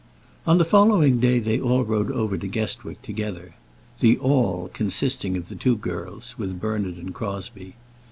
[0.47, 3.53] On the following day they all rode over to Guestwick together,
[3.99, 7.75] the all consisting of the two girls, with Bernard and Crosbie.